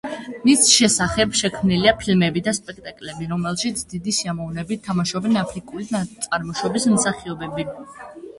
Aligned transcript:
მის 0.43 0.61
შესახებ 0.75 1.35
შექმნილია 1.41 1.91
ფილმები 1.99 2.41
და 2.47 2.53
სპექტაკლები, 2.59 3.27
რომელშიც 3.35 3.85
დიდი 3.93 4.15
სიამოვნებით 4.21 4.83
თამაშობენ 4.89 5.39
აფრიკული 5.43 5.87
წარმოშობის 5.93 6.91
მსახიობები. 6.97 7.69